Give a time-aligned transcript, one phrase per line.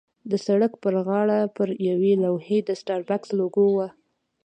[0.31, 3.87] د سړک پر غاړه پر یوې لوحې د سټاربکس لوګو وه.